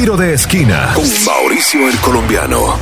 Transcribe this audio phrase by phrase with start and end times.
[0.00, 2.76] Tiro de esquina con Mauricio el Colombiano.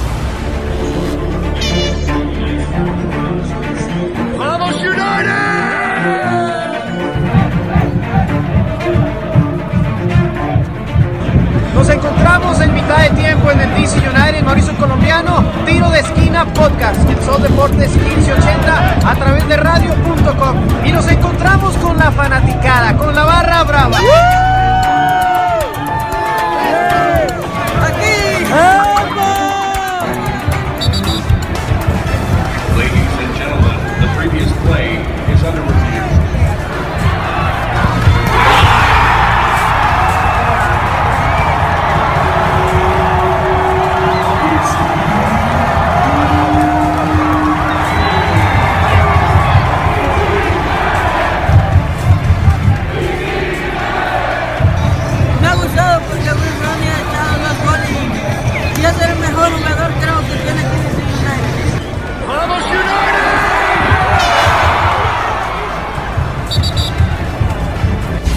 [11.74, 16.00] Nos encontramos en mitad de tiempo en el DC United, Mauricio el Colombiano, Tiro de
[16.00, 20.84] Esquina Podcast, el Sol Deportes 1580 a través de radio.com.
[20.84, 23.98] Y nos encontramos con la fanaticada, con la barra brava.
[24.02, 24.45] Ladies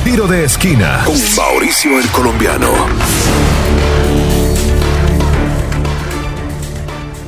[0.10, 2.74] Tiro de esquina con Mauricio el Colombiano.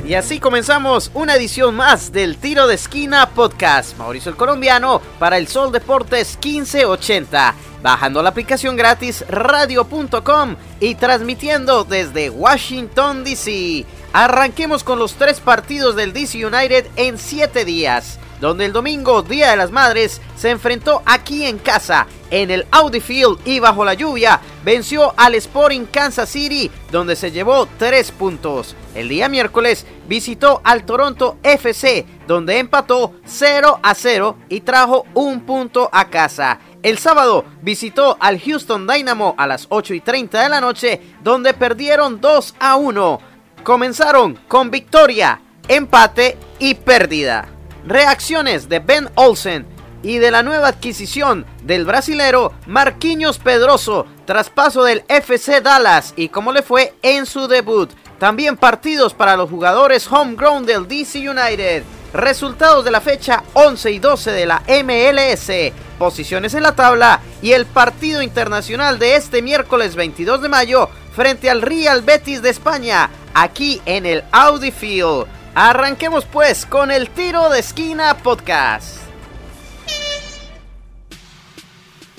[0.04, 3.96] Y así comenzamos una edición más del Tiro de Esquina Podcast.
[4.00, 7.54] Mauricio el Colombiano para el Sol Deportes 1580.
[7.84, 13.86] Bajando la aplicación gratis radio.com y transmitiendo desde Washington DC.
[14.12, 18.18] Arranquemos con los tres partidos del DC United en siete días.
[18.42, 23.00] Donde el domingo, Día de las Madres, se enfrentó aquí en casa, en el Audi
[23.00, 28.76] Field y bajo la lluvia, venció al Sporting Kansas City, donde se llevó tres puntos.
[28.96, 35.42] El día miércoles visitó al Toronto FC, donde empató 0 a 0 y trajo un
[35.42, 36.60] punto a casa.
[36.82, 41.54] El sábado visitó al Houston Dynamo a las 8 y 30 de la noche, donde
[41.54, 43.20] perdieron 2 a 1.
[43.64, 47.61] Comenzaron con victoria, empate y pérdida.
[47.86, 49.66] Reacciones de Ben Olsen
[50.04, 56.30] y de la nueva adquisición del brasilero Marquinhos Pedroso tras paso del FC Dallas y
[56.30, 57.90] cómo le fue en su debut.
[58.20, 61.84] También partidos para los jugadores homegrown del DC United.
[62.14, 65.74] Resultados de la fecha 11 y 12 de la MLS.
[65.98, 71.50] Posiciones en la tabla y el partido internacional de este miércoles 22 de mayo frente
[71.50, 75.41] al Real Betis de España, aquí en el Audi Field.
[75.54, 79.02] Arranquemos pues con el tiro de esquina podcast.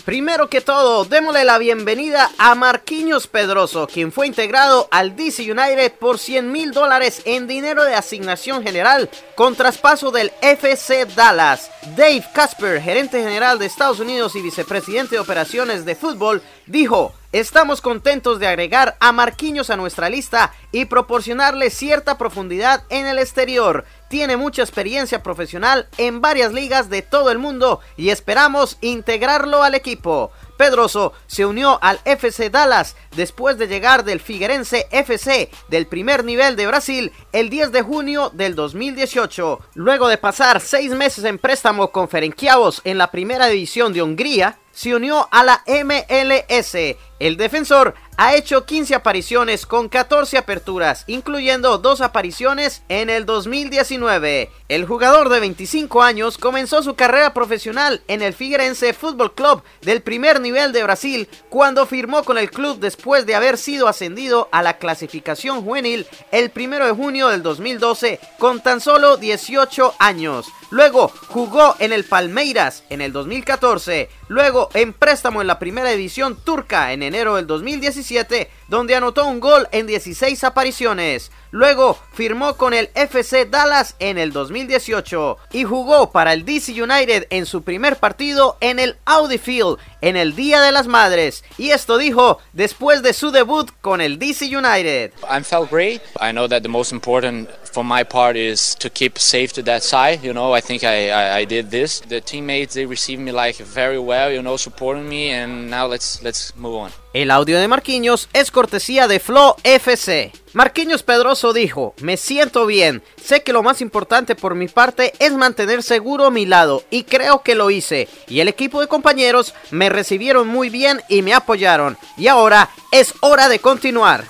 [0.05, 5.93] Primero que todo, démosle la bienvenida a Marquinhos Pedroso, quien fue integrado al DC United
[5.93, 11.71] por 100 mil dólares en dinero de asignación general con traspaso del FC Dallas.
[11.97, 17.81] Dave Casper, gerente general de Estados Unidos y vicepresidente de operaciones de fútbol, dijo, Estamos
[17.81, 23.87] contentos de agregar a Marquinhos a nuestra lista y proporcionarle cierta profundidad en el exterior.
[24.11, 29.75] Tiene mucha experiencia profesional en varias ligas de todo el mundo y esperamos integrarlo al
[29.75, 30.31] equipo.
[30.57, 36.57] Pedroso se unió al FC Dallas después de llegar del Figueirense FC del primer nivel
[36.57, 39.61] de Brasil el 10 de junio del 2018.
[39.75, 44.59] Luego de pasar seis meses en préstamo con Ferencváros en la primera división de Hungría,
[44.73, 46.97] se unió a la MLS.
[47.19, 54.51] El defensor ha hecho 15 apariciones con 14 aperturas, incluyendo dos apariciones en el 2019.
[54.73, 60.01] El jugador de 25 años comenzó su carrera profesional en el Figueirense Fútbol Club del
[60.01, 64.63] primer nivel de Brasil cuando firmó con el club después de haber sido ascendido a
[64.63, 70.47] la clasificación juvenil el 1 de junio del 2012 con tan solo 18 años.
[70.73, 76.35] Luego jugó en el Palmeiras en el 2014, luego en préstamo en la primera división
[76.35, 81.31] turca en enero del 2017, donde anotó un gol en 16 apariciones.
[81.51, 87.27] Luego firmó con el FC Dallas en el 2018 y jugó para el DC United
[87.29, 91.45] en su primer partido en el Audi Field en el Día de las Madres.
[91.59, 95.13] Y esto dijo después de su debut con el DC United.
[95.31, 96.01] I felt great.
[96.21, 99.83] I know that the most important for my part is to keep safe to that
[99.83, 100.21] side.
[100.23, 102.01] You know, I think I, I, I did this.
[102.01, 104.31] The teammates they received me like very well.
[104.33, 106.93] You know, supporting me, and now let's let's move on.
[107.15, 110.31] El audio de Marquinhos es cortesía de Flow FC.
[110.53, 115.33] Marquinhos Pedroso dijo, me siento bien, sé que lo más importante por mi parte es
[115.33, 118.09] mantener seguro mi lado y creo que lo hice.
[118.29, 121.99] Y el equipo de compañeros me recibieron muy bien y me apoyaron.
[122.17, 124.25] Y ahora es hora de continuar.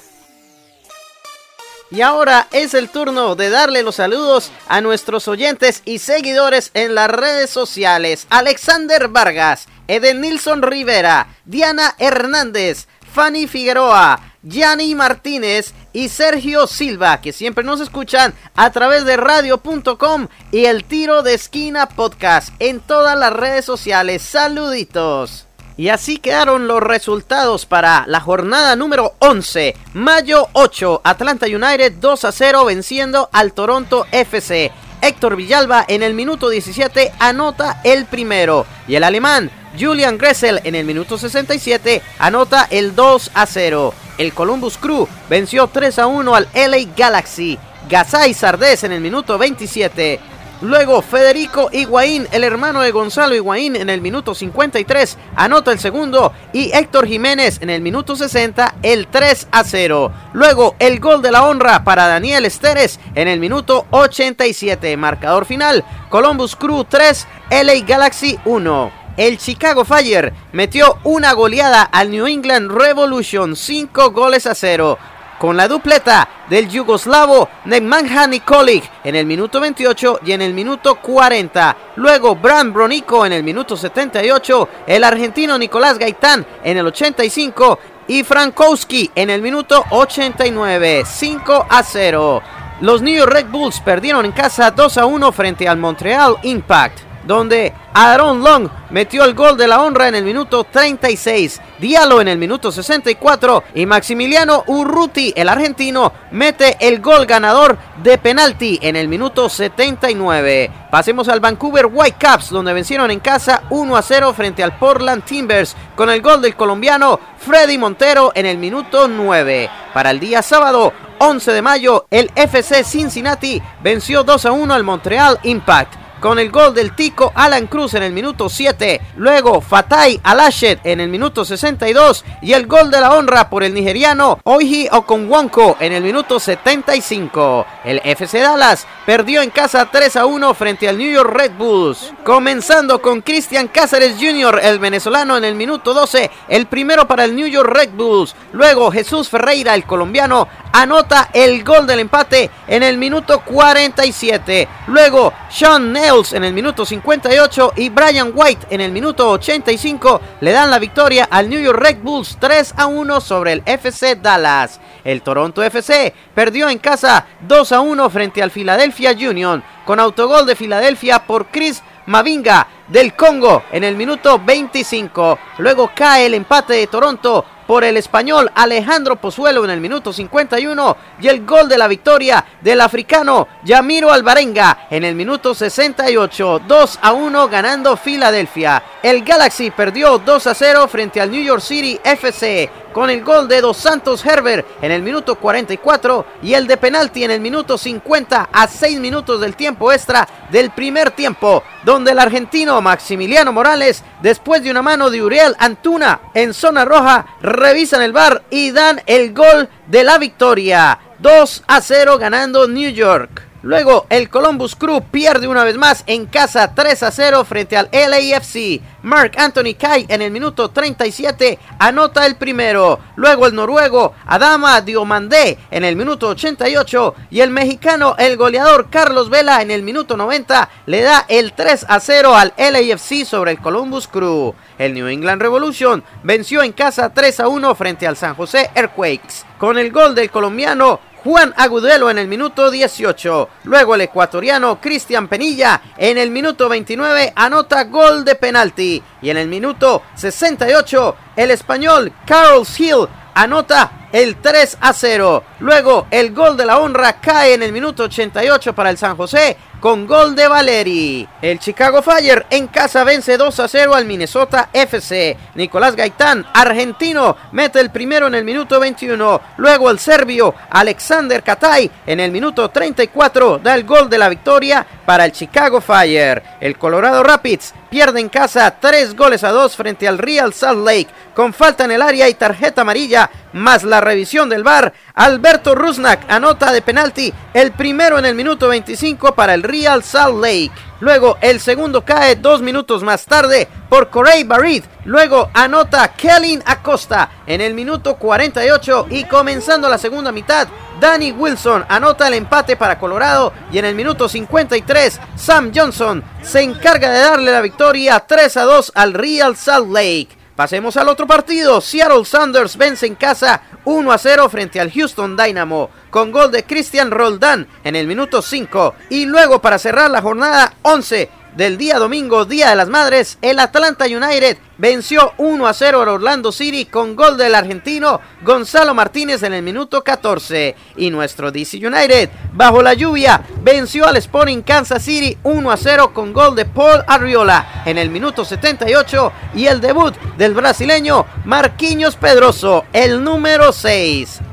[1.93, 6.95] Y ahora es el turno de darle los saludos a nuestros oyentes y seguidores en
[6.95, 8.27] las redes sociales.
[8.31, 17.33] Alexander Vargas, Eden Nilson Rivera, Diana Hernández, Fanny Figueroa, Gianni Martínez y Sergio Silva, que
[17.33, 23.19] siempre nos escuchan a través de radio.com y el tiro de esquina podcast en todas
[23.19, 24.23] las redes sociales.
[24.23, 25.47] Saluditos.
[25.77, 29.75] Y así quedaron los resultados para la jornada número 11.
[29.95, 34.71] Mayo 8, Atlanta United 2 a 0 venciendo al Toronto FC.
[35.03, 38.65] Héctor Villalba en el minuto 17 anota el primero.
[38.89, 43.95] Y el alemán Julian Gressel en el minuto 67 anota el 2 a 0.
[44.17, 47.59] El Columbus Crew venció 3 a 1 al LA Galaxy.
[47.89, 50.21] Gazay Sardés en el minuto 27
[50.63, 56.33] Luego Federico Higuaín, el hermano de Gonzalo Higuaín, en el minuto 53 anota el segundo
[56.53, 60.13] y Héctor Jiménez en el minuto 60 el 3 a 0.
[60.33, 64.97] Luego el gol de la honra para Daniel Esteres en el minuto 87.
[64.97, 69.03] Marcador final Columbus Crew 3, LA Galaxy 1.
[69.17, 74.97] El Chicago Fire metió una goleada al New England Revolution 5 goles a 0
[75.43, 80.95] con la dupleta del yugoslavo Nemanja Nikolic en el minuto 28 y en el minuto
[80.95, 81.77] 40.
[81.97, 88.23] Luego Bran Bronico en el minuto 78, el argentino Nicolás Gaitán en el 85 y
[88.23, 91.03] Frankowski en el minuto 89.
[91.05, 92.43] 5 a 0.
[92.81, 97.12] Los New York Red Bulls perdieron en casa 2 a 1 frente al Montreal Impact
[97.25, 102.29] donde Aaron Long metió el gol de la honra en el minuto 36, Diallo en
[102.29, 108.97] el minuto 64 y Maximiliano Urruti, el argentino, mete el gol ganador de penalti en
[108.97, 110.71] el minuto 79.
[110.91, 115.77] Pasemos al Vancouver Whitecaps, donde vencieron en casa 1 a 0 frente al Portland Timbers
[115.97, 119.71] con el gol del colombiano Freddy Montero en el minuto 9.
[119.93, 124.85] Para el día sábado, 11 de mayo, el FC Cincinnati venció 2 a 1 al
[124.85, 129.01] Montreal Impact con el gol del Tico Alan Cruz en el minuto 7.
[129.17, 133.75] Luego Fatai Alashet en el minuto 62 y el gol de la honra por el
[133.75, 137.67] nigeriano Oiji Okonwonko en el minuto 75.
[137.85, 142.13] El FC Dallas perdió en casa 3 a 1 frente al New York Red Bulls.
[142.25, 147.35] Comenzando con Cristian Cáceres Jr., el venezolano en el minuto 12, el primero para el
[147.35, 148.37] New York Red Bulls.
[148.53, 154.69] Luego Jesús Ferreira, el colombiano, anota el gol del empate en el minuto 47.
[154.87, 160.71] Luego Sean En el minuto 58 y Brian White en el minuto 85 le dan
[160.71, 164.79] la victoria al New York Red Bulls 3 a 1 sobre el FC Dallas.
[165.05, 170.45] El Toronto FC perdió en casa 2 a 1 frente al Philadelphia Union con autogol
[170.45, 175.39] de Filadelfia por Chris Mavinga del Congo en el minuto 25.
[175.59, 180.97] Luego cae el empate de Toronto por el español Alejandro Pozuelo en el minuto 51
[181.21, 186.99] y el gol de la victoria del africano Yamiro Alvarenga en el minuto 68, 2
[187.01, 188.83] a 1 ganando Filadelfia.
[189.03, 193.49] El Galaxy perdió 2 a 0 frente al New York City FC con el gol
[193.49, 197.79] de Dos Santos Herbert en el minuto 44 y el de penalti en el minuto
[197.79, 204.03] 50 a 6 minutos del tiempo extra del primer tiempo, donde el argentino Maximiliano Morales,
[204.21, 209.01] después de una mano de Uriel Antuna en zona roja, revisan el bar y dan
[209.07, 210.99] el gol de la victoria.
[211.21, 213.52] 2 a 0 ganando New York.
[213.63, 217.89] Luego el Columbus Crew pierde una vez más en casa 3 a 0 frente al
[217.93, 218.81] LAFC.
[219.03, 222.99] Mark Anthony Kai en el minuto 37 anota el primero.
[223.15, 229.31] Luego el noruego Adama Diomandé en el minuto 88 y el mexicano el goleador Carlos
[229.31, 233.61] Vela en el minuto 90 le da el 3 a 0 al LAFC sobre el
[233.61, 234.55] Columbus Crew.
[234.77, 239.45] El New England Revolution venció en casa 3 a 1 frente al San José Earthquakes
[239.59, 243.49] con el gol del colombiano Juan Agudelo en el minuto 18.
[243.65, 249.03] Luego el ecuatoriano Cristian Penilla en el minuto 29 anota gol de penalti.
[249.21, 255.45] Y en el minuto 68 el español Carl Hill anota el 3 a 0.
[255.61, 259.57] Luego el gol de la honra cae en el minuto 88 para el San José
[259.83, 261.29] con gol de Valeri.
[261.43, 265.37] El Chicago Fire en casa vence 2 a 0 al Minnesota FC.
[265.57, 269.41] Nicolás Gaitán, argentino, mete el primero en el minuto 21.
[269.57, 274.87] Luego el serbio Alexander Katay en el minuto 34 da el gol de la victoria
[275.05, 276.41] para el Chicago Fire.
[276.61, 281.09] El Colorado Rapids pierde en casa 3 goles a 2 frente al Real Salt Lake
[281.35, 284.93] con falta en el área y tarjeta amarilla más la revisión del VAR.
[285.15, 290.43] Alberto Rusnak anota de penalti el primero en el minuto 25 para el Real Salt
[290.43, 290.73] Lake.
[291.01, 294.85] Luego el segundo cae dos minutos más tarde por Corey Barrit.
[295.05, 300.69] Luego anota Kellen Acosta en el minuto 48 y comenzando la segunda mitad,
[301.01, 306.63] Danny Wilson anota el empate para Colorado y en el minuto 53 Sam Johnson se
[306.63, 310.42] encarga de darle la victoria 3 a 2 al Real Salt Lake.
[310.57, 311.81] Pasemos al otro partido.
[311.81, 316.65] Seattle Sanders vence en casa 1 a 0 frente al Houston Dynamo con gol de
[316.65, 321.99] Christian Roldán en el minuto 5 y luego para cerrar la jornada 11 del día
[321.99, 326.87] domingo, Día de las Madres, el Atlanta United venció 1 a 0 al Orlando City
[326.87, 330.75] con gol del argentino Gonzalo Martínez en el minuto 14.
[330.97, 336.13] Y nuestro DC United, bajo la lluvia, venció al Sporting Kansas City 1 a 0
[336.13, 342.17] con gol de Paul Arriola en el minuto 78 y el debut del brasileño Marquinhos
[342.17, 344.52] Pedroso, el número 6.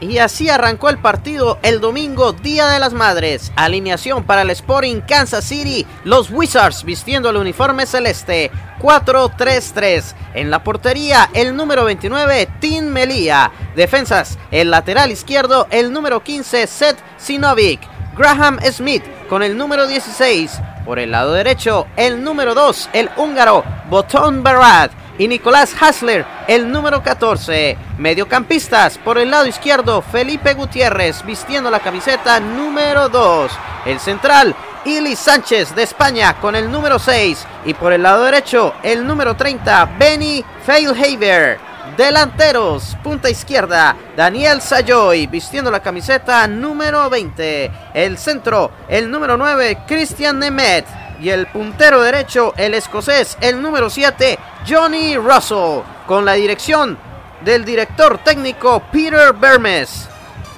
[0.00, 3.52] Y así arrancó el partido el domingo, Día de las Madres.
[3.56, 5.86] Alineación para el Sporting Kansas City.
[6.04, 8.52] Los Wizards vistiendo el uniforme celeste.
[8.80, 10.14] 4-3-3.
[10.34, 13.50] En la portería, el número 29, Tim Melia.
[13.74, 17.80] Defensas, el lateral izquierdo, el número 15, Seth Sinovic.
[18.16, 20.60] Graham Smith con el número 16.
[20.84, 26.70] Por el lado derecho, el número 2, el húngaro Boton Barat y Nicolás Hasler, el
[26.70, 27.76] número 14.
[27.98, 33.52] Mediocampistas, por el lado izquierdo, Felipe Gutiérrez, vistiendo la camiseta número 2.
[33.86, 37.46] El central, Ili Sánchez de España con el número 6.
[37.66, 41.58] Y por el lado derecho, el número 30, Benny Feilhaber.
[41.96, 47.70] Delanteros, punta izquierda, Daniel Sayoy, vistiendo la camiseta número 20.
[47.94, 50.86] El centro, el número 9, Christian Nemet
[51.20, 56.98] y el puntero derecho, el escocés, el número 7, Johnny Russell, con la dirección
[57.44, 60.08] del director técnico Peter Bermes.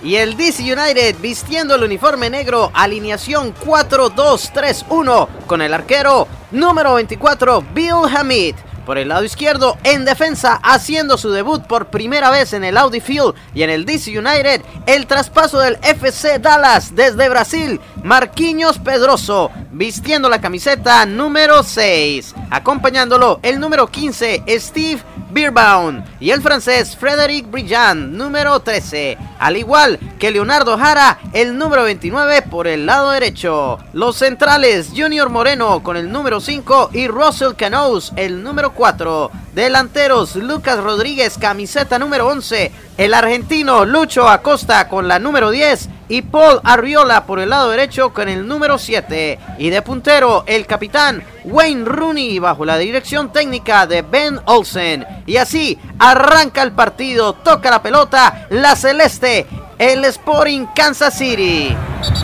[0.03, 7.63] Y el DC United vistiendo el uniforme negro, alineación 4-2-3-1, con el arquero número 24,
[7.75, 8.55] Bill Hamid.
[8.85, 13.01] Por el lado izquierdo, en defensa, haciendo su debut por primera vez en el Audi
[13.01, 19.51] Field y en el DC United, el traspaso del FC Dallas desde Brasil, Marquinhos Pedroso,
[19.71, 22.35] vistiendo la camiseta número 6.
[22.51, 29.99] Acompañándolo, el número 15, Steve Beerbaum y el francés Frédéric Brillant, número 13, al igual
[30.19, 33.79] que Leonardo Jara, el número 29 por el lado derecho.
[33.93, 39.31] Los centrales, Junior Moreno con el número 5 y Russell Canoes, el número 4.
[39.55, 42.73] Delanteros, Lucas Rodríguez, camiseta número 11.
[42.97, 48.13] El argentino Lucho Acosta con la número 10 y Paul Arriola por el lado derecho
[48.13, 49.39] con el número 7.
[49.59, 55.07] Y de puntero, el capitán Wayne Rooney bajo la dirección técnica de Ben Olsen.
[55.27, 59.47] Y así arranca el partido, toca la pelota, la celeste
[59.81, 61.75] el Sporting Kansas City.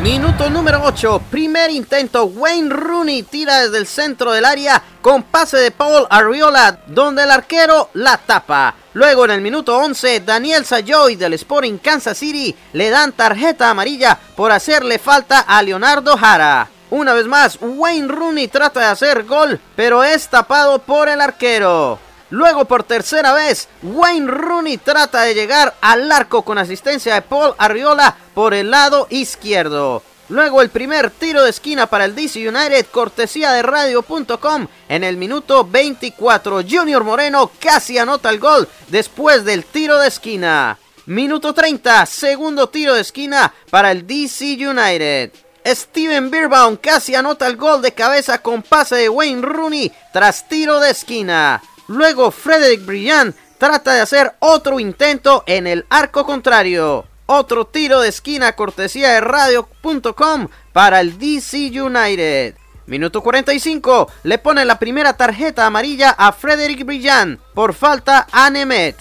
[0.02, 5.56] Minuto número 8, primer intento, Wayne Rooney tira desde el centro del área con pase
[5.56, 8.74] de Paul Arriola, donde el arquero la tapa.
[8.92, 14.18] Luego en el minuto 11, Daniel Sayoy del Sporting Kansas City le dan tarjeta amarilla
[14.36, 16.68] por hacerle falta a Leonardo Jara.
[16.90, 22.05] Una vez más, Wayne Rooney trata de hacer gol, pero es tapado por el arquero.
[22.30, 27.54] Luego por tercera vez, Wayne Rooney trata de llegar al arco con asistencia de Paul
[27.58, 30.02] Arriola por el lado izquierdo.
[30.28, 35.16] Luego el primer tiro de esquina para el DC United, cortesía de radio.com, en el
[35.16, 36.62] minuto 24.
[36.68, 40.78] Junior Moreno casi anota el gol después del tiro de esquina.
[41.06, 45.30] Minuto 30, segundo tiro de esquina para el DC United.
[45.64, 50.80] Steven Beerbaum casi anota el gol de cabeza con pase de Wayne Rooney tras tiro
[50.80, 51.62] de esquina.
[51.88, 57.06] Luego Frederick Brillant trata de hacer otro intento en el arco contrario.
[57.26, 62.54] Otro tiro de esquina cortesía de radio.com para el DC United.
[62.86, 68.96] Minuto 45, le pone la primera tarjeta amarilla a Frederick Brillant por falta a Nemet.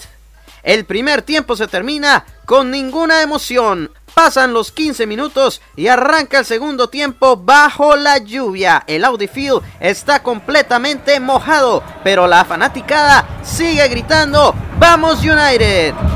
[0.64, 3.92] El primer tiempo se termina con ninguna emoción.
[4.16, 8.82] Pasan los 15 minutos y arranca el segundo tiempo bajo la lluvia.
[8.86, 16.15] El Audi Field está completamente mojado, pero la fanaticada sigue gritando, ¡Vamos United!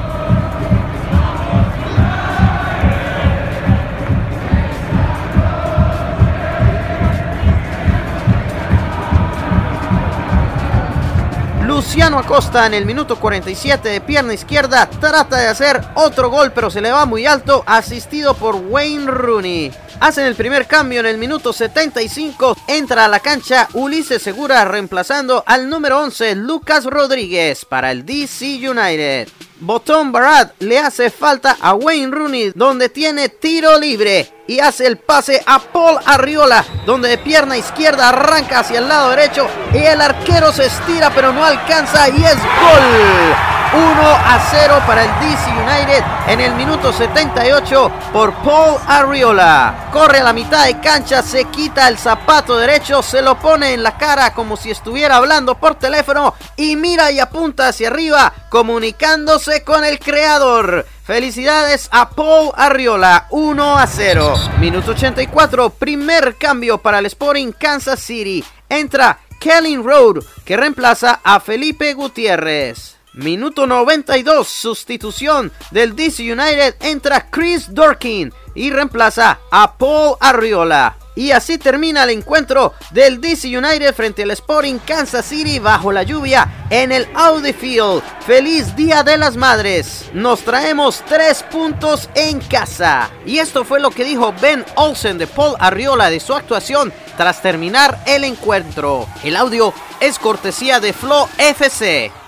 [11.71, 16.69] Luciano Acosta en el minuto 47 de pierna izquierda trata de hacer otro gol pero
[16.69, 19.71] se le va muy alto asistido por Wayne Rooney.
[20.01, 22.57] Hacen el primer cambio en el minuto 75.
[22.67, 28.69] Entra a la cancha Ulises Segura reemplazando al número 11 Lucas Rodríguez para el DC
[28.69, 29.29] United.
[29.61, 34.97] Botón Barat le hace falta a Wayne Rooney donde tiene tiro libre y hace el
[34.97, 40.01] pase a Paul Arriola donde de pierna izquierda arranca hacia el lado derecho y el
[40.01, 43.60] arquero se estira pero no alcanza y es gol.
[43.73, 49.89] 1 a 0 para el DC United en el minuto 78 por Paul Arriola.
[49.93, 53.85] Corre a la mitad de cancha, se quita el zapato derecho, se lo pone en
[53.85, 59.63] la cara como si estuviera hablando por teléfono y mira y apunta hacia arriba comunicándose
[59.63, 60.85] con el creador.
[61.05, 64.35] Felicidades a Paul Arriola, 1 a 0.
[64.59, 68.45] Minuto 84, primer cambio para el Sporting Kansas City.
[68.69, 73.00] Entra Kellen Road, que reemplaza a Felipe Gutiérrez.
[73.13, 80.97] Minuto 92, sustitución del DC United, entra Chris Dorkin y reemplaza a Paul Arriola.
[81.17, 86.05] Y así termina el encuentro del DC United frente al Sporting Kansas City bajo la
[86.05, 88.01] lluvia en el Audi Field.
[88.25, 90.05] Feliz Día de las Madres.
[90.15, 93.11] Nos traemos tres puntos en casa.
[93.27, 97.43] Y esto fue lo que dijo Ben Olsen de Paul Arriola de su actuación tras
[97.43, 99.09] terminar el encuentro.
[99.25, 102.20] El audio es cortesía de Flow FC.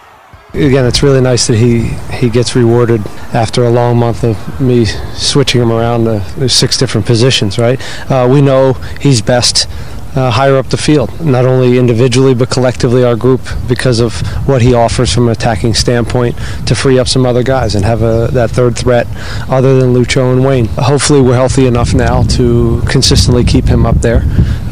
[0.54, 4.84] Again, it's really nice that he, he gets rewarded after a long month of me
[4.84, 7.80] switching him around to six different positions, right?
[8.10, 9.66] Uh, we know he's best
[10.14, 14.60] uh, higher up the field, not only individually but collectively our group because of what
[14.60, 18.28] he offers from an attacking standpoint to free up some other guys and have a,
[18.32, 19.06] that third threat
[19.48, 20.66] other than Lucho and Wayne.
[20.76, 24.22] Hopefully we're healthy enough now to consistently keep him up there.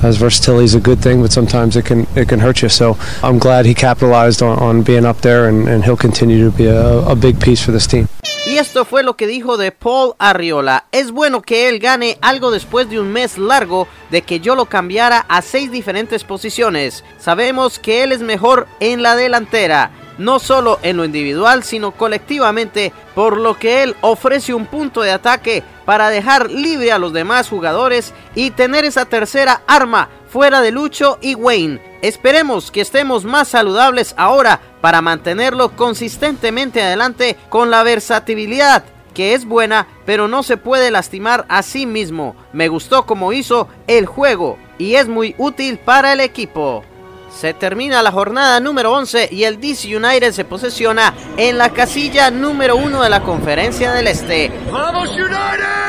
[0.02, 2.69] As versatility is a good thing, but sometimes it can it can hurt you.
[2.69, 6.99] So I'm glad he capitalized on, being up there, and, he'll continue to be a,
[7.07, 8.09] a big piece for this team.
[8.47, 10.87] Y esto fue lo que dijo de Paul Arriola.
[10.92, 14.64] Es bueno que él gane algo después de un mes largo de que yo lo
[14.64, 17.04] cambiara a seis diferentes posiciones.
[17.19, 22.92] Sabemos que él es mejor en la delantera, no solo en lo individual, sino colectivamente,
[23.14, 27.49] por lo que él ofrece un punto de ataque para dejar libre a los demás
[27.49, 31.82] jugadores y tener esa tercera arma fuera de Lucho y Wayne.
[32.00, 39.44] Esperemos que estemos más saludables ahora para mantenerlo consistentemente adelante con la versatilidad que es
[39.44, 42.37] buena, pero no se puede lastimar a sí mismo.
[42.52, 46.85] Me gustó como hizo el juego y es muy útil para el equipo.
[47.32, 52.30] Se termina la jornada número 11 y el DC United se posesiona en la casilla
[52.30, 54.52] número 1 de la Conferencia del Este.
[54.70, 55.80] ¡Vamos United!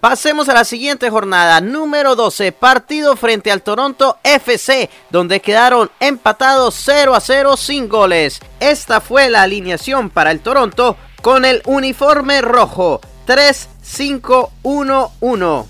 [0.00, 6.74] Pasemos a la siguiente jornada, número 12, partido frente al Toronto FC, donde quedaron empatados
[6.82, 8.40] 0 a 0 sin goles.
[8.60, 15.66] Esta fue la alineación para el Toronto con el uniforme rojo 3-5-1-1.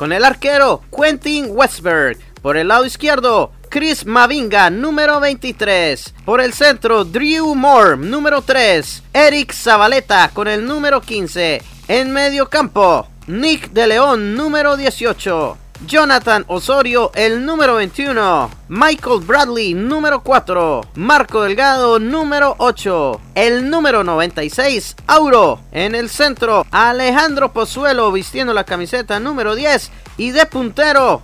[0.00, 2.16] Con el arquero Quentin Westberg.
[2.40, 6.14] Por el lado izquierdo, Chris Mavinga, número 23.
[6.24, 9.02] Por el centro, Drew Moore, número 3.
[9.12, 11.62] Eric Zabaleta con el número 15.
[11.88, 15.58] En medio campo, Nick de León, número 18.
[15.86, 18.50] Jonathan Osorio, el número 21.
[18.68, 20.82] Michael Bradley, número 4.
[20.94, 23.20] Marco Delgado, número 8.
[23.34, 25.60] El número 96, Auro.
[25.72, 29.90] En el centro, Alejandro Pozuelo vistiendo la camiseta número 10.
[30.18, 31.22] Y de puntero,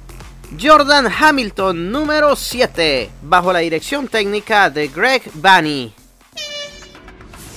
[0.58, 3.10] Jordan Hamilton, número 7.
[3.22, 5.92] Bajo la dirección técnica de Greg Banney.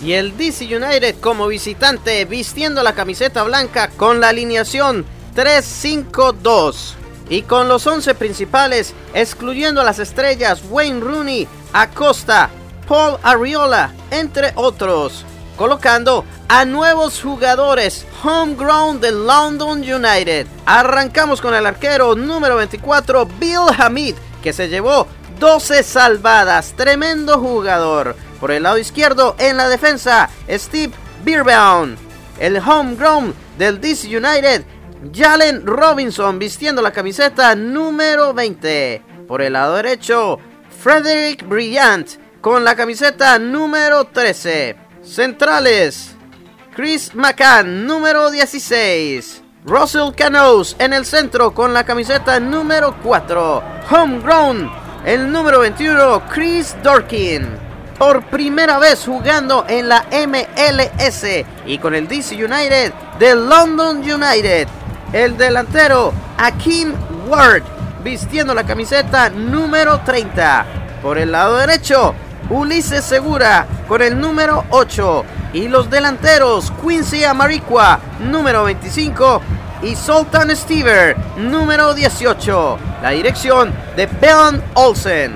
[0.04, 5.06] Y el DC United como visitante vistiendo la camiseta blanca con la alineación
[5.40, 6.96] 3-5-2.
[7.30, 12.50] Y con los 11 principales, excluyendo a las estrellas Wayne Rooney, Acosta,
[12.86, 15.24] Paul Arriola, entre otros.
[15.56, 20.46] Colocando a nuevos jugadores homegrown del London United.
[20.66, 25.08] Arrancamos con el arquero número 24, Bill Hamid, que se llevó
[25.40, 26.74] 12 salvadas.
[26.76, 28.18] Tremendo jugador.
[28.42, 31.96] Por el lado izquierdo, en la defensa, Steve Beerbaum.
[32.40, 34.64] El homegrown del DC United,
[35.14, 39.02] Jalen Robinson, vistiendo la camiseta número 20.
[39.28, 40.40] Por el lado derecho,
[40.82, 42.10] Frederick Brillant,
[42.42, 44.76] con la camiseta número 13.
[45.02, 46.16] Centrales,
[46.76, 49.44] Chris McCann, número 16.
[49.66, 53.64] Russell Canoes en el centro con la camiseta número 4.
[53.90, 54.72] Homegrown,
[55.06, 61.26] el número 21, Chris Dorkin por primera vez jugando en la MLS
[61.66, 64.70] y con el DC United de London United.
[65.12, 66.94] El delantero Akin
[67.28, 67.64] Ward
[68.04, 70.66] vistiendo la camiseta número 30.
[71.02, 72.14] Por el lado derecho,
[72.50, 75.26] Ulises Segura con el número 8.
[75.54, 79.42] Y los delanteros Quincy Amaricua número 25
[79.82, 82.78] y Sultan Stever número 18.
[83.02, 85.36] La dirección de Ben Olsen.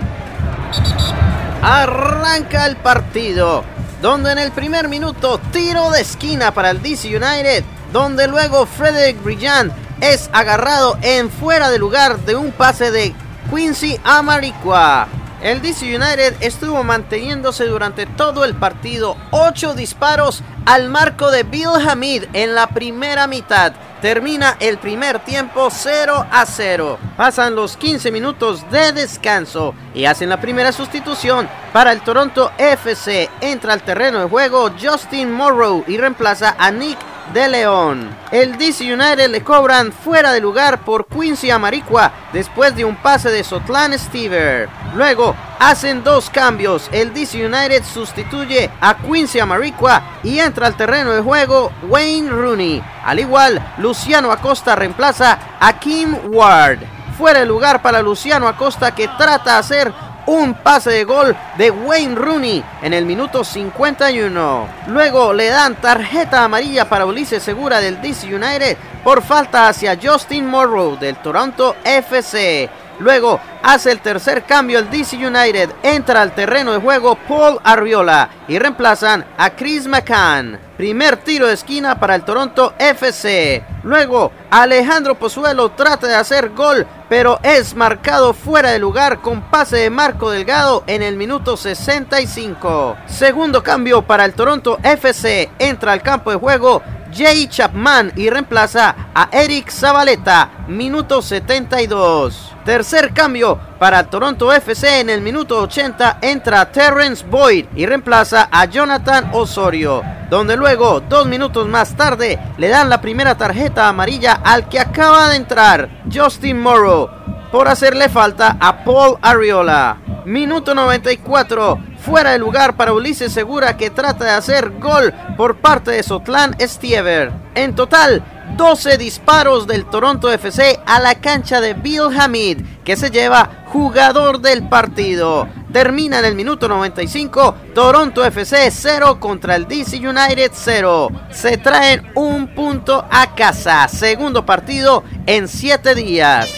[1.63, 3.63] Arranca el partido,
[4.01, 9.23] donde en el primer minuto tiro de esquina para el DC United, donde luego Frederick
[9.23, 13.13] Brillant es agarrado en fuera de lugar de un pase de
[13.49, 15.07] Quincy Amaricua.
[15.41, 21.87] El DC United estuvo manteniéndose durante todo el partido, 8 disparos al marco de Bill
[21.87, 23.73] Hamid en la primera mitad.
[24.01, 26.97] Termina el primer tiempo 0 a 0.
[27.15, 33.29] Pasan los 15 minutos de descanso y hacen la primera sustitución para el Toronto FC.
[33.41, 36.97] Entra al terreno de juego Justin Morrow y reemplaza a Nick
[37.33, 38.09] de León.
[38.31, 43.29] El DC United le cobran fuera de lugar por Quincy Amaricua después de un pase
[43.29, 44.69] de Sotlan Stever.
[44.95, 46.89] Luego hacen dos cambios.
[46.91, 52.83] El DC United sustituye a Quincy Amaricua y entra al terreno de juego Wayne Rooney.
[53.05, 56.79] Al igual, Luciano Acosta reemplaza a Kim Ward.
[57.17, 59.93] Fuera de lugar para Luciano Acosta que trata de hacer
[60.25, 64.67] un pase de gol de Wayne Rooney en el minuto 51.
[64.87, 70.45] Luego le dan tarjeta amarilla para Ulises Segura del DC United por falta hacia Justin
[70.45, 72.69] Morrow del Toronto FC.
[72.99, 78.29] Luego hace el tercer cambio el DC United, entra al terreno de juego Paul Arriola
[78.47, 80.59] y reemplazan a Chris McCann.
[80.77, 83.63] Primer tiro de esquina para el Toronto FC.
[83.83, 89.77] Luego Alejandro Pozuelo trata de hacer gol, pero es marcado fuera de lugar con pase
[89.77, 92.97] de Marco Delgado en el minuto 65.
[93.05, 96.81] Segundo cambio para el Toronto FC, entra al campo de juego
[97.15, 102.53] Jay Chapman y reemplaza a Eric Zabaleta, minuto 72.
[102.65, 108.65] Tercer cambio para Toronto FC en el minuto 80 entra Terrence Boyd y reemplaza a
[108.65, 114.67] Jonathan Osorio, donde luego dos minutos más tarde le dan la primera tarjeta amarilla al
[114.67, 117.09] que acaba de entrar, Justin Morrow,
[117.51, 119.97] por hacerle falta a Paul Arriola.
[120.25, 125.91] Minuto 94, fuera de lugar para Ulises Segura que trata de hacer gol por parte
[125.91, 127.31] de Sotlán Stiever.
[127.55, 128.23] En total,
[128.57, 134.41] 12 disparos del Toronto FC a la cancha de Bill Hamid, que se lleva jugador
[134.41, 135.47] del partido.
[135.71, 141.09] Termina en el minuto 95, Toronto FC 0 contra el DC United 0.
[141.31, 146.51] Se traen un punto a casa, segundo partido en 7 días.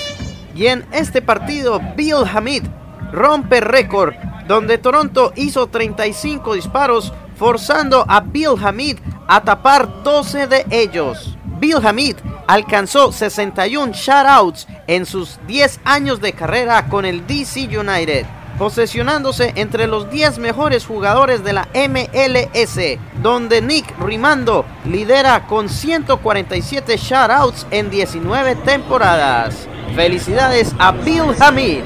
[0.53, 2.63] Y en este partido, Bill Hamid
[3.11, 4.13] rompe récord,
[4.47, 11.35] donde Toronto hizo 35 disparos, forzando a Bill Hamid a tapar 12 de ellos.
[11.59, 18.25] Bill Hamid alcanzó 61 shoutouts en sus 10 años de carrera con el DC United,
[18.57, 26.97] posesionándose entre los 10 mejores jugadores de la MLS, donde Nick Rimando lidera con 147
[26.97, 29.67] shoutouts en 19 temporadas.
[29.95, 31.83] Felicidades a Bill Hamid.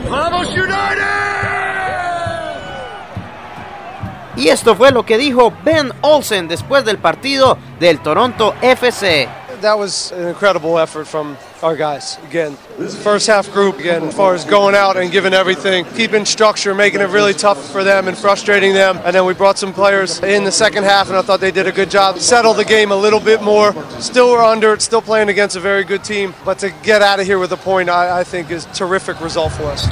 [4.40, 9.28] Y esto fue lo que dijo Ben Olsen después del partido del Toronto FC.
[9.62, 12.18] that was an incredible effort from our guys.
[12.24, 16.26] Again, this first half group, again, as far as going out and giving everything, keeping
[16.26, 18.98] structure, making it really tough for them and frustrating them.
[19.04, 21.68] And then we brought some players in the second half, and I thought they did
[21.68, 22.20] a good job.
[22.20, 23.74] Settle the game a little bit more.
[24.00, 26.34] Still we're under it, still playing against a very good team.
[26.46, 29.52] But to get out of here with a point, I, I think is terrific result
[29.54, 29.86] for us.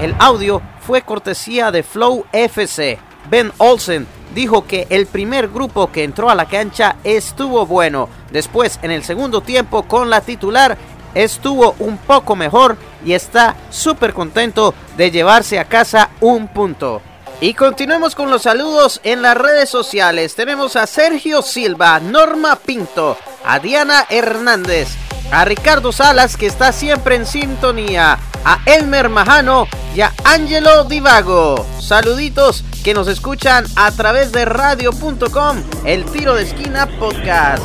[0.00, 2.98] El audio fue cortesía de Flow FC.
[3.30, 8.08] Ben Olsen dijo que el primer grupo que entró a la cancha estuvo bueno.
[8.30, 10.76] Después, en el segundo tiempo, con la titular,
[11.14, 17.02] estuvo un poco mejor y está súper contento de llevarse a casa un punto.
[17.40, 20.36] Y continuemos con los saludos en las redes sociales.
[20.36, 24.90] Tenemos a Sergio Silva, Norma Pinto, a Diana Hernández,
[25.32, 31.66] a Ricardo Salas que está siempre en sintonía, a Elmer Majano y a Angelo Divago.
[31.80, 37.62] Saluditos que nos escuchan a través de radio.com, el tiro de esquina podcast.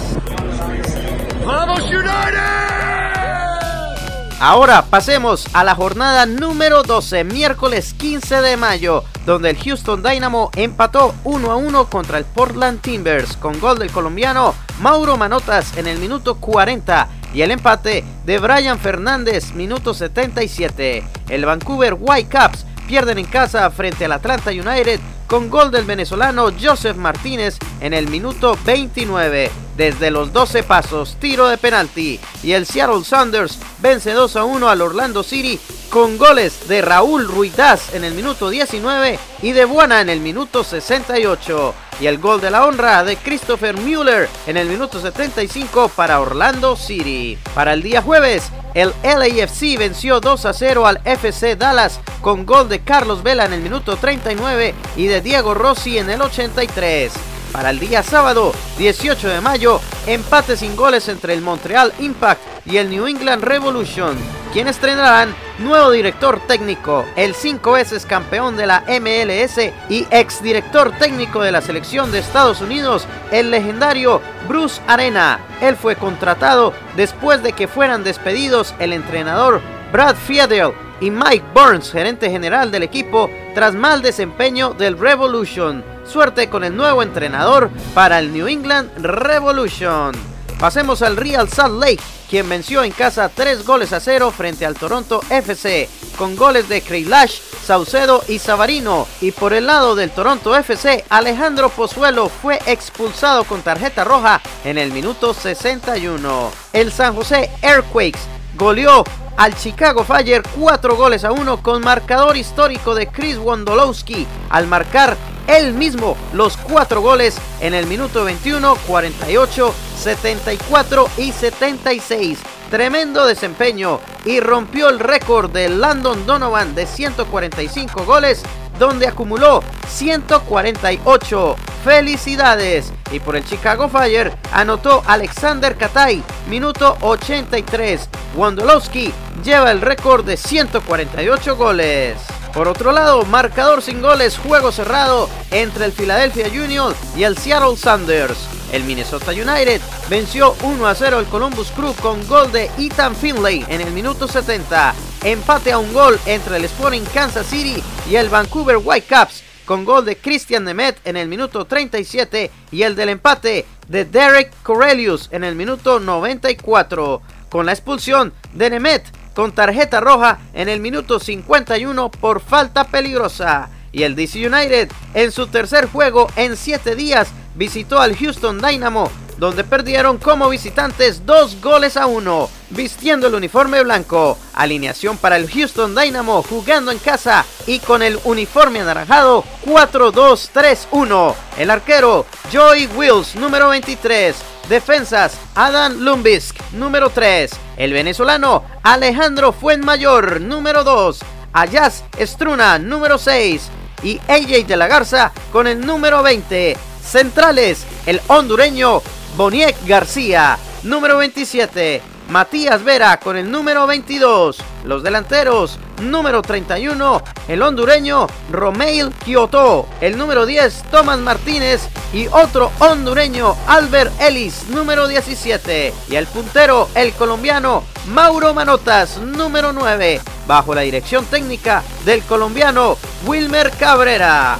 [4.39, 10.51] Ahora pasemos a la jornada número 12, miércoles 15 de mayo, donde el Houston Dynamo
[10.55, 15.87] empató 1 a 1 contra el Portland Timbers con gol del colombiano Mauro Manotas en
[15.87, 21.03] el minuto 40 y el empate de Brian Fernández minuto 77.
[21.29, 26.97] El Vancouver Whitecaps pierden en casa frente al Atlanta United con gol del venezolano Joseph
[26.97, 29.51] Martínez en el minuto 29.
[29.75, 32.19] Desde los 12 pasos, tiro de penalti.
[32.41, 35.59] Y el Seattle Sounders vence 2 a 1 al Orlando City
[35.89, 40.63] con goles de Raúl Ruidaz en el minuto 19 y de Buena en el minuto
[40.63, 41.73] 68.
[41.99, 46.75] Y el gol de la honra de Christopher Mueller en el minuto 75 para Orlando
[46.75, 47.37] City.
[47.55, 52.69] Para el día jueves, el LAFC venció 2 a 0 al FC Dallas con gol
[52.69, 57.11] de Carlos Vela en el minuto 39 y de Diego Rossi en el 83.
[57.51, 62.77] Para el día sábado 18 de mayo, empate sin goles entre el Montreal Impact y
[62.77, 64.17] el New England Revolution,
[64.53, 69.57] quienes estrenarán nuevo director técnico, el cinco veces campeón de la MLS
[69.89, 75.39] y exdirector técnico de la selección de Estados Unidos, el legendario Bruce Arena.
[75.61, 81.91] Él fue contratado después de que fueran despedidos el entrenador Brad Fiedel y Mike Burns,
[81.91, 85.83] gerente general del equipo, tras mal desempeño del Revolution.
[86.05, 90.13] Suerte con el nuevo entrenador para el New England Revolution.
[90.59, 94.73] Pasemos al Real Salt Lake, quien venció en casa 3 goles a 0 frente al
[94.73, 99.07] Toronto FC, con goles de Kreilash, Saucedo y Savarino.
[99.21, 104.79] Y por el lado del Toronto FC, Alejandro Pozuelo fue expulsado con tarjeta roja en
[104.79, 106.51] el minuto 61.
[106.73, 109.03] El San José Earthquakes goleó
[109.37, 115.15] al Chicago Fire 4 goles a 1 con marcador histórico de Chris Wondolowski al marcar
[115.47, 122.39] él mismo los 4 goles en el minuto 21, 48, 74 y 76.
[122.69, 128.43] Tremendo desempeño y rompió el récord de Landon Donovan de 145 goles
[128.77, 131.55] donde acumuló 148.
[131.87, 132.91] Felicidades.
[133.13, 138.09] Y por el Chicago Fire anotó Alexander Katay, minuto 83.
[138.35, 142.17] Wondolowski lleva el récord de 148 goles.
[142.53, 147.77] Por otro lado, marcador sin goles, juego cerrado entre el Philadelphia Union y el Seattle
[147.77, 148.37] Sounders.
[148.73, 153.65] El Minnesota United venció 1 a 0 el Columbus Crew con gol de Ethan Finlay
[153.69, 154.93] en el minuto 70.
[155.23, 160.05] Empate a un gol entre el Sporting Kansas City y el Vancouver Whitecaps con gol
[160.05, 165.43] de Christian Nemet en el minuto 37 y el del empate de Derek Corelius en
[165.43, 167.21] el minuto 94.
[167.49, 169.03] Con la expulsión de Nemet
[169.35, 173.69] con tarjeta roja en el minuto 51 por falta peligrosa.
[173.91, 179.11] Y el DC United en su tercer juego en 7 días visitó al Houston Dynamo
[179.37, 184.37] donde perdieron como visitantes dos goles a uno, vistiendo el uniforme blanco.
[184.53, 191.35] Alineación para el Houston Dynamo jugando en casa y con el uniforme anaranjado 4-2-3-1.
[191.57, 194.35] El arquero Joy Wills, número 23.
[194.69, 197.51] Defensas Adam Lumbisk, número 3.
[197.77, 201.19] El venezolano Alejandro Fuenmayor, número 2.
[201.53, 203.69] Ayaz Estruna, número 6.
[204.03, 206.77] Y AJ de la Garza con el número 20.
[207.01, 209.01] Centrales, el hondureño
[209.37, 212.01] Boniek García, número 27.
[212.29, 214.57] Matías Vera con el número 22.
[214.83, 219.87] Los delanteros, número 31, el hondureño Romeil Kioto.
[220.01, 221.87] El número 10, Tomás Martínez.
[222.13, 225.93] Y otro hondureño, Albert Ellis, número 17.
[226.09, 230.19] Y el puntero, el colombiano Mauro Manotas, número 9.
[230.47, 232.97] Bajo la dirección técnica del colombiano
[233.27, 234.57] Wilmer Cabrera.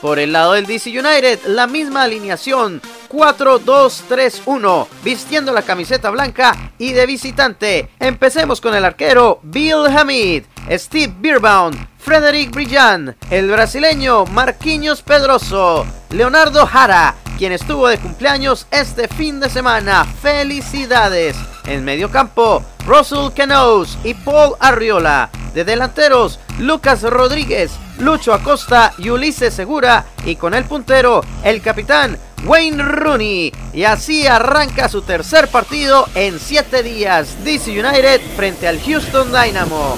[0.00, 2.80] Por el lado del DC United, la misma alineación.
[3.10, 7.90] 4-2-3-1, vistiendo la camiseta blanca y de visitante.
[7.98, 16.66] Empecemos con el arquero Bill Hamid, Steve Beerbaum, Frederick Brillant, el brasileño Marquinhos Pedroso, Leonardo
[16.66, 20.04] Jara, quien estuvo de cumpleaños este fin de semana.
[20.04, 21.36] ¡Felicidades!
[21.66, 25.30] En medio campo, Russell Canoes y Paul Arriola.
[25.52, 30.04] De delanteros, Lucas Rodríguez, Lucho Acosta y Ulises Segura.
[30.24, 33.52] Y con el puntero, el capitán Wayne Rooney.
[33.72, 37.44] Y así arranca su tercer partido en 7 días.
[37.44, 39.96] DC United frente al Houston Dynamo.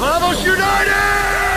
[0.00, 1.53] ¡Vamos United!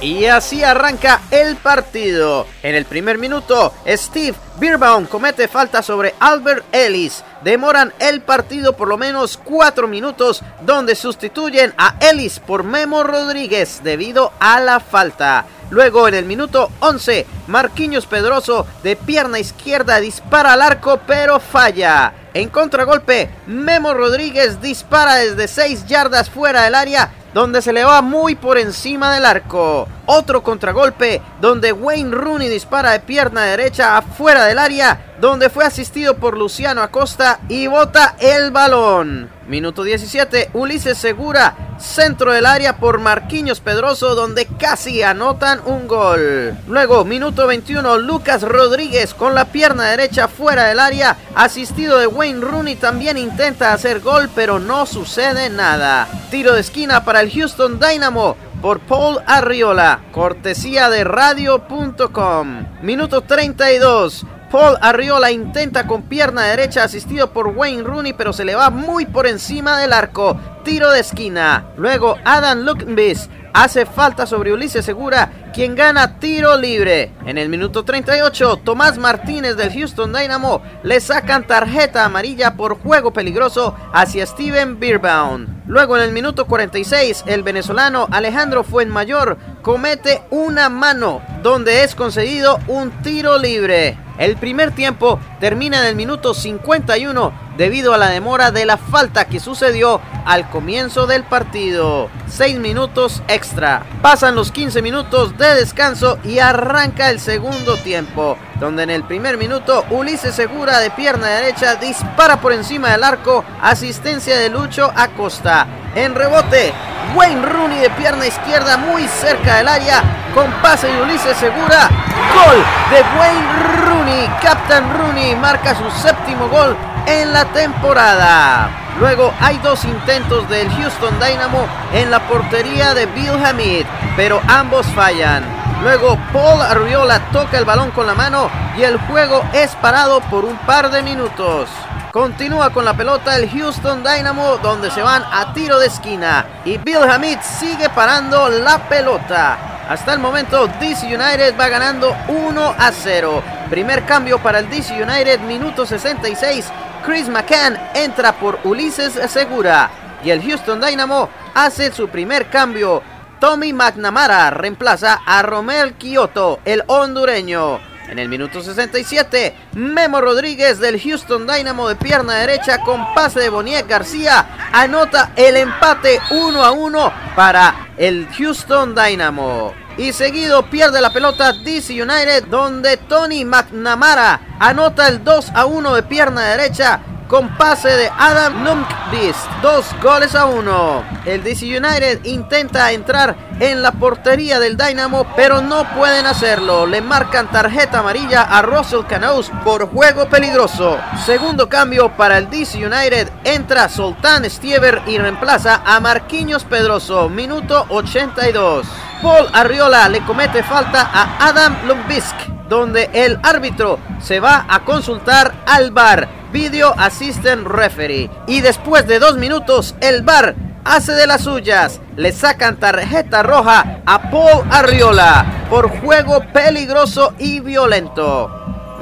[0.00, 2.46] Y así arranca el partido.
[2.62, 7.22] En el primer minuto, Steve Beerbaum comete falta sobre Albert Ellis.
[7.44, 13.80] Demoran el partido por lo menos 4 minutos donde sustituyen a Ellis por Memo Rodríguez
[13.82, 15.44] debido a la falta.
[15.68, 22.14] Luego en el minuto 11, Marquinhos Pedroso de pierna izquierda dispara al arco pero falla.
[22.32, 28.02] En contragolpe, Memo Rodríguez dispara desde 6 yardas fuera del área donde se le va
[28.02, 29.88] muy por encima del arco.
[30.06, 36.16] Otro contragolpe donde Wayne Rooney dispara de pierna derecha afuera del área, donde fue asistido
[36.16, 39.28] por Luciano Acosta y bota el balón.
[39.46, 46.56] Minuto 17, Ulises Segura, centro del área por Marquinhos Pedroso, donde casi anotan un gol.
[46.68, 52.40] Luego, minuto 21, Lucas Rodríguez con la pierna derecha fuera del área, asistido de Wayne
[52.40, 56.08] Rooney, también intenta hacer gol, pero no sucede nada.
[56.30, 62.66] Tiro de esquina para el Houston Dynamo por Paul Arriola, cortesía de radio.com.
[62.82, 64.26] Minuto 32.
[64.50, 69.06] Paul Arriola intenta con pierna derecha asistido por Wayne Rooney, pero se le va muy
[69.06, 70.36] por encima del arco.
[70.64, 71.66] Tiro de esquina.
[71.76, 77.12] Luego Adam Luknbis hace falta sobre Ulises Segura, quien gana tiro libre.
[77.26, 83.12] En el minuto 38, Tomás Martínez del Houston Dynamo le sacan tarjeta amarilla por juego
[83.12, 85.59] peligroso hacia Steven Beerbaum.
[85.70, 92.58] Luego en el minuto 46, el venezolano Alejandro Fuenmayor comete una mano donde es concedido
[92.66, 93.96] un tiro libre.
[94.18, 99.26] El primer tiempo termina en el minuto 51 debido a la demora de la falta
[99.26, 102.10] que sucedió al comienzo del partido.
[102.26, 103.86] 6 minutos extra.
[104.02, 109.38] Pasan los 15 minutos de descanso y arranca el segundo tiempo, donde en el primer
[109.38, 115.66] minuto Ulises Segura de pierna derecha dispara por encima del arco, asistencia de Lucho Acosta.
[115.94, 116.72] En rebote,
[117.16, 120.02] Wayne Rooney de pierna izquierda muy cerca del área,
[120.34, 121.88] con pase de Ulises Segura.
[122.34, 124.30] Gol de Wayne Rooney.
[124.42, 128.70] Captain Rooney marca su séptimo gol en la temporada.
[129.00, 134.86] Luego hay dos intentos del Houston Dynamo en la portería de Bill Hamid, pero ambos
[134.88, 135.59] fallan.
[135.82, 140.44] Luego Paul Arriola toca el balón con la mano y el juego es parado por
[140.44, 141.70] un par de minutos.
[142.12, 146.76] Continúa con la pelota el Houston Dynamo donde se van a tiro de esquina y
[146.76, 149.56] Bill Hamid sigue parando la pelota.
[149.88, 153.42] Hasta el momento DC United va ganando 1 a 0.
[153.70, 156.66] Primer cambio para el DC United, minuto 66.
[157.06, 159.90] Chris McCann entra por Ulises Segura
[160.22, 163.02] y el Houston Dynamo hace su primer cambio.
[163.40, 167.80] Tommy McNamara reemplaza a Romel Kioto, el hondureño.
[168.10, 173.48] En el minuto 67, Memo Rodríguez del Houston Dynamo de pierna derecha con pase de
[173.48, 179.72] Boniek García anota el empate 1 a 1 para el Houston Dynamo.
[179.96, 185.94] Y seguido pierde la pelota DC United donde Tony McNamara anota el 2 a 1
[185.94, 189.48] de pierna derecha con pase de Adam Numpkvist.
[189.62, 191.04] Dos goles a uno.
[191.24, 196.86] El DC United intenta entrar en la portería del Dynamo, pero no pueden hacerlo.
[196.86, 200.98] Le marcan tarjeta amarilla a Russell Canoes por juego peligroso.
[201.24, 203.30] Segundo cambio para el DC United.
[203.44, 207.28] Entra Sultan Stieber y reemplaza a Marquinhos Pedroso.
[207.28, 208.88] Minuto 82.
[209.22, 212.34] Paul Arriola le comete falta a Adam Lumbisk,
[212.68, 216.39] donde el árbitro se va a consultar al bar.
[216.52, 218.30] Video Assistant Referee.
[218.46, 222.00] Y después de dos minutos, el bar hace de las suyas.
[222.16, 228.50] Le sacan tarjeta roja a Paul Arriola por juego peligroso y violento.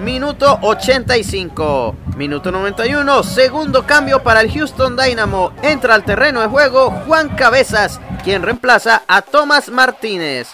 [0.00, 1.96] Minuto 85.
[2.16, 3.22] Minuto 91.
[3.24, 5.52] Segundo cambio para el Houston Dynamo.
[5.62, 10.48] Entra al terreno de juego Juan Cabezas, quien reemplaza a Thomas Martínez.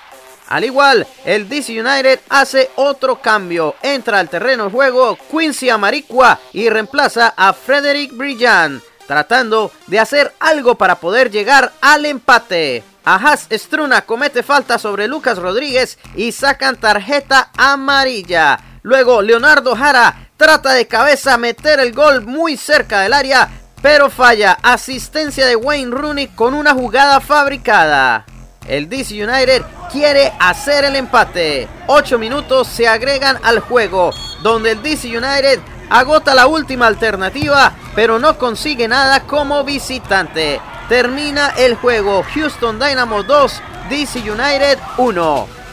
[0.49, 3.75] Al igual, el DC United hace otro cambio.
[3.83, 10.33] Entra al terreno de juego Quincy Amaricua y reemplaza a Frederick Brillant, tratando de hacer
[10.41, 12.85] algo para poder llegar al empate.
[13.05, 18.59] Ajas Struna comete falta sobre Lucas Rodríguez y sacan tarjeta amarilla.
[18.83, 23.49] Luego Leonardo Jara trata de cabeza meter el gol muy cerca del área,
[23.83, 24.59] pero falla.
[24.63, 28.25] Asistencia de Wayne Rooney con una jugada fabricada.
[28.67, 31.69] El DC United quiere hacer el empate.
[31.87, 34.11] Ocho minutos se agregan al juego,
[34.43, 40.61] donde el DC United agota la última alternativa, pero no consigue nada como visitante.
[40.89, 45.64] Termina el juego Houston Dynamo 2, DC United 1.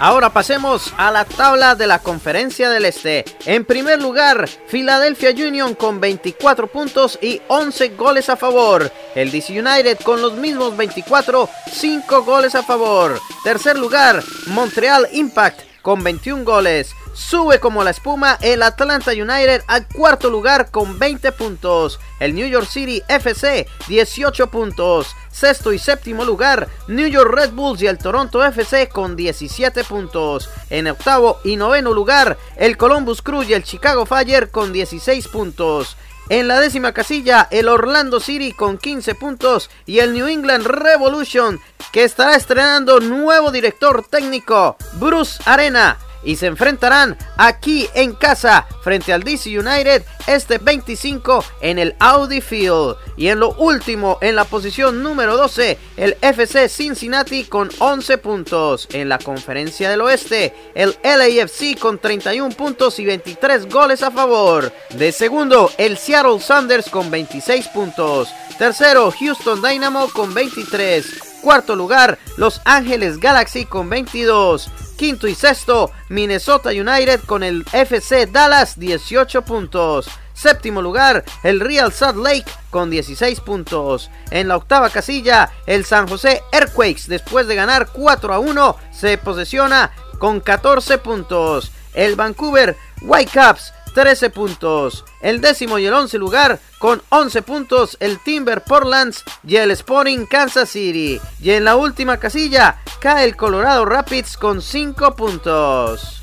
[0.00, 3.24] Ahora pasemos a la tabla de la Conferencia del Este.
[3.46, 8.92] En primer lugar, Philadelphia Union con 24 puntos y 11 goles a favor.
[9.16, 13.20] El DC United con los mismos 24, 5 goles a favor.
[13.42, 16.94] Tercer lugar, Montreal Impact con 21 goles.
[17.12, 21.98] Sube como la espuma el Atlanta United al cuarto lugar con 20 puntos.
[22.20, 25.16] El New York City FC 18 puntos.
[25.30, 30.50] Sexto y séptimo lugar, New York Red Bulls y el Toronto FC con 17 puntos.
[30.70, 35.96] En octavo y noveno lugar, el Columbus Crew y el Chicago Fire con 16 puntos.
[36.28, 41.58] En la décima casilla, el Orlando City con 15 puntos y el New England Revolution
[41.92, 49.12] que estará estrenando nuevo director técnico, Bruce Arena y se enfrentarán aquí en casa frente
[49.12, 52.96] al DC United este 25 en el Audi Field.
[53.16, 58.88] Y en lo último, en la posición número 12, el FC Cincinnati con 11 puntos.
[58.92, 64.72] En la conferencia del oeste, el LAFC con 31 puntos y 23 goles a favor.
[64.94, 68.28] De segundo, el Seattle Sanders con 26 puntos.
[68.58, 71.27] Tercero, Houston Dynamo con 23.
[71.42, 74.70] Cuarto lugar, Los Ángeles Galaxy con 22.
[74.96, 80.08] Quinto y sexto, Minnesota United con el FC Dallas 18 puntos.
[80.34, 84.10] Séptimo lugar, el Real Salt Lake con 16 puntos.
[84.30, 89.18] En la octava casilla, el San José Earthquakes, después de ganar 4 a 1, se
[89.18, 91.70] posesiona con 14 puntos.
[91.94, 95.04] El Vancouver Whitecaps 13 puntos.
[95.20, 100.24] El décimo y el once lugar con 11 puntos el Timber Portlands y el Sporting
[100.26, 101.20] Kansas City.
[101.42, 106.17] Y en la última casilla cae el Colorado Rapids con 5 puntos.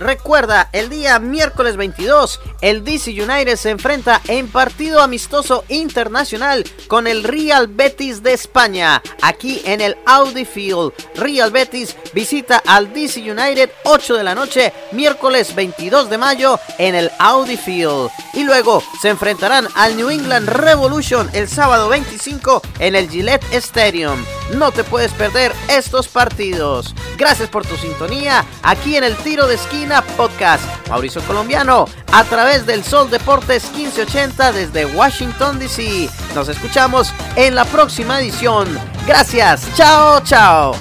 [0.00, 7.06] Recuerda, el día miércoles 22, el DC United se enfrenta en partido amistoso internacional con
[7.06, 10.94] el Real Betis de España, aquí en el Audi Field.
[11.16, 16.94] Real Betis visita al DC United 8 de la noche, miércoles 22 de mayo en
[16.94, 18.08] el Audi Field.
[18.32, 24.24] Y luego se enfrentarán al New England Revolution el sábado 25 en el Gillette Stadium.
[24.54, 26.94] No te puedes perder estos partidos.
[27.18, 30.62] Gracias por tu sintonía aquí en el Tiro de Esquina Podcast.
[30.88, 36.08] Mauricio Colombiano a través del Sol Deportes 1580 desde Washington DC.
[36.34, 38.68] Nos escuchamos en la próxima edición.
[39.06, 39.66] Gracias.
[39.74, 40.74] Chao, chao.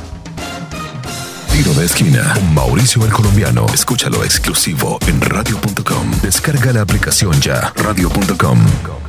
[1.52, 3.66] Tiro de esquina Mauricio el Colombiano.
[3.74, 6.12] Escúchalo exclusivo en radio.com.
[6.22, 7.74] Descarga la aplicación ya.
[7.76, 9.09] Radio.com.